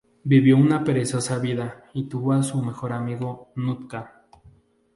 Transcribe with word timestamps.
Vivió 0.23 0.57
una 0.57 0.83
perezosa 0.83 1.37
vida 1.37 1.83
y 1.93 2.05
tuvo 2.09 2.31
a 2.33 2.41
su 2.41 2.59
mejor 2.59 2.91
amigo 2.91 3.51
Nutka. 3.55 4.25